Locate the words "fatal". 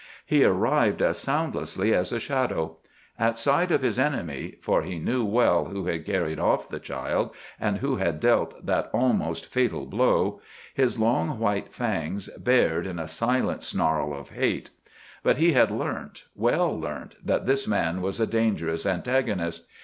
9.45-9.85